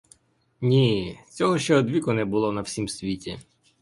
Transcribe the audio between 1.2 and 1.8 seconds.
цього ще